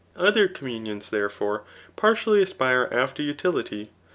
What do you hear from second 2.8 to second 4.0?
after utility.